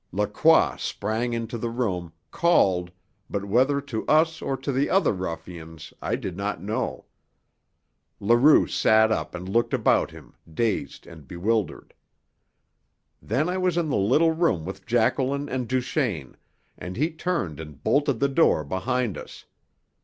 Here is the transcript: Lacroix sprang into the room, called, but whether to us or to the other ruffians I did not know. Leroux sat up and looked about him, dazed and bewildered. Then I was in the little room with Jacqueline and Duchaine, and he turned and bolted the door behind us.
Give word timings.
Lacroix 0.11 0.77
sprang 0.77 1.31
into 1.33 1.59
the 1.59 1.69
room, 1.69 2.11
called, 2.31 2.89
but 3.29 3.45
whether 3.45 3.79
to 3.81 4.03
us 4.07 4.41
or 4.41 4.57
to 4.57 4.71
the 4.71 4.89
other 4.89 5.13
ruffians 5.13 5.93
I 6.01 6.15
did 6.15 6.35
not 6.35 6.59
know. 6.59 7.05
Leroux 8.19 8.65
sat 8.65 9.11
up 9.11 9.35
and 9.35 9.47
looked 9.47 9.75
about 9.75 10.09
him, 10.09 10.33
dazed 10.51 11.05
and 11.05 11.27
bewildered. 11.27 11.93
Then 13.21 13.47
I 13.47 13.59
was 13.59 13.77
in 13.77 13.89
the 13.89 13.95
little 13.95 14.31
room 14.31 14.65
with 14.65 14.87
Jacqueline 14.87 15.47
and 15.47 15.67
Duchaine, 15.67 16.35
and 16.79 16.97
he 16.97 17.11
turned 17.11 17.59
and 17.59 17.83
bolted 17.83 18.19
the 18.19 18.27
door 18.27 18.63
behind 18.63 19.19
us. 19.19 19.45